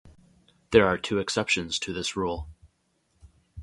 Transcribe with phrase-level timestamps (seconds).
[0.71, 2.49] There are two exceptions to this rule.